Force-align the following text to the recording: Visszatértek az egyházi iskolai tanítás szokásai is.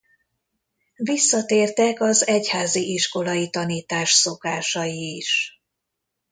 Visszatértek 0.95 1.99
az 2.01 2.27
egyházi 2.27 2.93
iskolai 2.93 3.49
tanítás 3.49 4.11
szokásai 4.11 5.15
is. 5.15 5.61